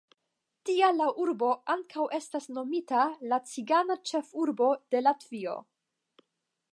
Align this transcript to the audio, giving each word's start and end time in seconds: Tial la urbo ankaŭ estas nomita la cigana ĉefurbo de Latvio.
Tial 0.67 0.95
la 1.01 1.09
urbo 1.25 1.49
ankaŭ 1.73 2.05
estas 2.19 2.49
nomita 2.57 3.05
la 3.33 3.39
cigana 3.51 3.99
ĉefurbo 4.13 4.71
de 4.95 5.03
Latvio. 5.09 5.55